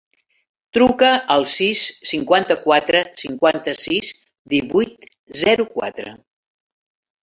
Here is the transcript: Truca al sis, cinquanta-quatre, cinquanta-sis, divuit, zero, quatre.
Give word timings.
Truca 0.77 1.11
al 1.35 1.45
sis, 1.51 1.83
cinquanta-quatre, 2.13 3.05
cinquanta-sis, 3.25 4.13
divuit, 4.57 5.11
zero, 5.47 5.73
quatre. 5.81 6.21